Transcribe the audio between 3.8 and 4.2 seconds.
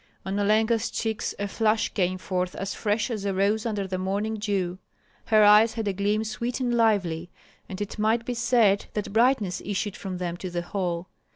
the